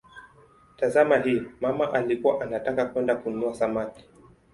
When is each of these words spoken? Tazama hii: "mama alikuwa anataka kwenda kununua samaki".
Tazama 0.77 1.17
hii: 1.17 1.43
"mama 1.61 1.93
alikuwa 1.93 2.41
anataka 2.41 2.85
kwenda 2.85 3.15
kununua 3.15 3.53
samaki". 3.55 4.05